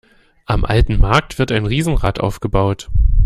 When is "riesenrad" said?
1.67-2.19